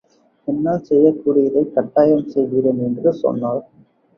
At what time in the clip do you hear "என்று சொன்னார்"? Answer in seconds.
2.79-3.63